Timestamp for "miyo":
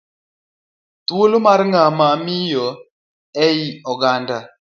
2.25-2.67